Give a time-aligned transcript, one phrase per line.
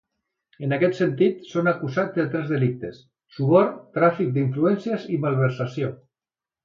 [0.67, 3.03] En aquest sentit, són acusats de tres delictes:
[3.37, 5.93] suborn, tràfic d’influències i malversació.